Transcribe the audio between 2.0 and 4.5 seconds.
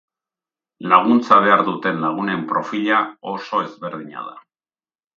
lagunen profila oso ezberdina da.